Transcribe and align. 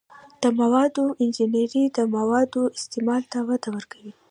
د 0.41 0.43
موادو 0.59 1.05
انجنیری 1.23 1.83
د 1.97 1.99
موادو 2.15 2.61
استعمال 2.77 3.21
ته 3.31 3.39
وده 3.49 3.69
ورکوي. 3.75 4.11